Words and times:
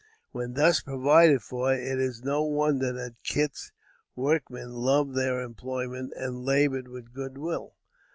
When 0.31 0.53
thus 0.55 0.81
provided 0.81 1.43
for, 1.43 1.71
it 1.75 1.99
is 1.99 2.23
no 2.23 2.41
wonder 2.43 2.91
that 2.91 3.17
Kit's 3.23 3.71
workmen 4.15 4.71
loved 4.71 5.13
their 5.13 5.41
employment 5.41 6.13
and 6.15 6.43
labored 6.43 6.87
with 6.87 7.13
good 7.13 7.37
will. 7.37 7.75